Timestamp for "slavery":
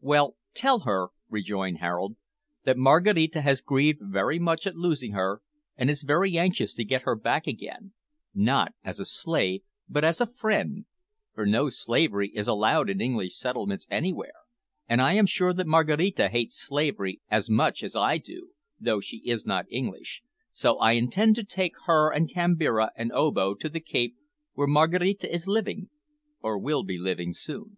11.70-12.30, 16.54-17.20